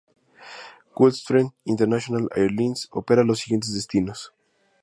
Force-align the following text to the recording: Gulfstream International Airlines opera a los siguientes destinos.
Gulfstream 0.95 1.51
International 1.63 2.27
Airlines 2.35 2.87
opera 2.91 3.21
a 3.21 3.23
los 3.23 3.37
siguientes 3.41 3.71
destinos. 3.75 4.33